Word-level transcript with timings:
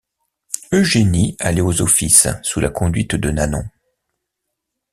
Eugénie 0.71 1.37
allait 1.39 1.61
aux 1.61 1.83
offices 1.83 2.27
sous 2.41 2.59
la 2.59 2.69
conduite 2.71 3.13
de 3.13 3.29
Nanon. 3.29 3.65